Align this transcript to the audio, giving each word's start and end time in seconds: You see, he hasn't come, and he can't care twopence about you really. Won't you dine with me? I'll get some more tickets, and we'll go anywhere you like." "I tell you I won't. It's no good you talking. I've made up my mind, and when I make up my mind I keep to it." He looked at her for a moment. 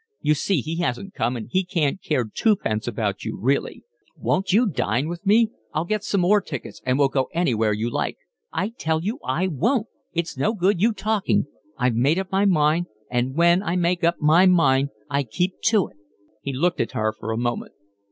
You 0.19 0.33
see, 0.33 0.61
he 0.61 0.77
hasn't 0.77 1.13
come, 1.13 1.35
and 1.37 1.47
he 1.47 1.63
can't 1.63 2.01
care 2.01 2.23
twopence 2.25 2.87
about 2.87 3.23
you 3.23 3.37
really. 3.39 3.83
Won't 4.15 4.51
you 4.51 4.65
dine 4.65 5.07
with 5.07 5.23
me? 5.27 5.51
I'll 5.75 5.85
get 5.85 6.03
some 6.03 6.21
more 6.21 6.41
tickets, 6.41 6.81
and 6.87 6.97
we'll 6.97 7.07
go 7.07 7.29
anywhere 7.33 7.71
you 7.71 7.87
like." 7.87 8.17
"I 8.51 8.69
tell 8.69 9.03
you 9.03 9.19
I 9.23 9.45
won't. 9.45 9.85
It's 10.11 10.35
no 10.35 10.55
good 10.55 10.81
you 10.81 10.91
talking. 10.91 11.45
I've 11.77 11.93
made 11.93 12.17
up 12.17 12.31
my 12.31 12.45
mind, 12.45 12.87
and 13.11 13.35
when 13.35 13.61
I 13.61 13.75
make 13.75 14.03
up 14.03 14.15
my 14.19 14.47
mind 14.47 14.89
I 15.07 15.21
keep 15.21 15.61
to 15.65 15.89
it." 15.89 15.97
He 16.41 16.51
looked 16.51 16.81
at 16.81 16.93
her 16.93 17.13
for 17.13 17.29
a 17.31 17.37
moment. 17.37 17.73